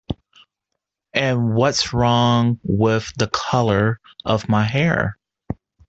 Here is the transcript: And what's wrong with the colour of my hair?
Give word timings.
And 1.13 1.53
what's 1.53 1.93
wrong 1.93 2.59
with 2.63 3.13
the 3.19 3.27
colour 3.27 3.99
of 4.25 4.49
my 4.49 4.63
hair? 4.63 5.19